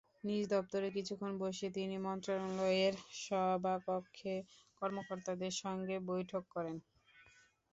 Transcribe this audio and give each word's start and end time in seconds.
নিজ 0.23 0.43
দপ্তরে 0.53 0.87
কিছুক্ষণ 0.97 1.31
বসে 1.41 1.67
তিনি 1.77 1.95
মন্ত্রণালয়ের 2.05 2.93
সভাকক্ষে 3.21 4.35
কর্মকর্তাদের 4.81 5.53
সঙ্গে 5.63 5.95
বৈঠক 6.09 6.43
করেন। 6.55 6.77